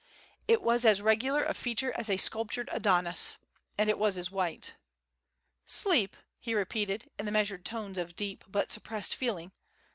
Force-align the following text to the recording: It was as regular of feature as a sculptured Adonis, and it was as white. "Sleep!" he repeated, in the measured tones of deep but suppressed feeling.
It 0.47 0.63
was 0.63 0.83
as 0.83 0.99
regular 0.99 1.43
of 1.43 1.55
feature 1.55 1.93
as 1.93 2.09
a 2.09 2.17
sculptured 2.17 2.69
Adonis, 2.71 3.37
and 3.77 3.87
it 3.87 3.99
was 3.99 4.17
as 4.17 4.31
white. 4.31 4.73
"Sleep!" 5.67 6.17
he 6.39 6.55
repeated, 6.55 7.11
in 7.19 7.27
the 7.27 7.31
measured 7.31 7.63
tones 7.65 7.99
of 7.99 8.15
deep 8.15 8.43
but 8.47 8.71
suppressed 8.71 9.15
feeling. 9.15 9.51